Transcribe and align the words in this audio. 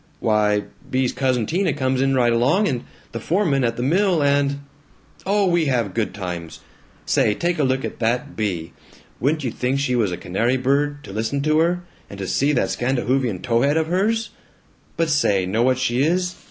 "Why, 0.19 0.63
Bea's 0.89 1.13
cousin 1.13 1.45
Tina 1.45 1.73
comes 1.73 2.01
in 2.01 2.15
right 2.15 2.33
along, 2.33 2.67
and 2.67 2.85
the 3.11 3.19
foreman 3.19 3.63
at 3.63 3.77
the 3.77 3.83
mill, 3.83 4.23
and 4.23 4.61
Oh, 5.27 5.45
we 5.45 5.65
have 5.65 5.93
good 5.93 6.11
times. 6.11 6.61
Say, 7.05 7.35
take 7.35 7.59
a 7.59 7.63
look 7.63 7.85
at 7.85 7.99
that 7.99 8.35
Bea! 8.35 8.73
Wouldn't 9.19 9.43
you 9.43 9.51
think 9.51 9.79
she 9.79 9.95
was 9.95 10.11
a 10.11 10.17
canary 10.17 10.57
bird, 10.57 11.03
to 11.03 11.13
listen 11.13 11.41
to 11.41 11.59
her, 11.59 11.83
and 12.09 12.17
to 12.17 12.25
see 12.25 12.51
that 12.51 12.69
Scandahoofian 12.69 13.43
tow 13.43 13.61
head 13.61 13.77
of 13.77 13.85
hers? 13.89 14.31
But 14.97 15.07
say, 15.11 15.45
know 15.45 15.61
what 15.61 15.77
she 15.77 16.01
is? 16.01 16.33